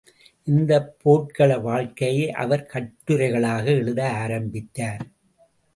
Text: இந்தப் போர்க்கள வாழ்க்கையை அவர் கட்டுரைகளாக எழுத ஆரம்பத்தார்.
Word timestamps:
இந்தப் 0.47 0.95
போர்க்கள 1.01 1.57
வாழ்க்கையை 1.57 2.31
அவர் 2.31 2.67
கட்டுரைகளாக 2.73 3.65
எழுத 3.65 4.11
ஆரம்பத்தார். 4.11 5.03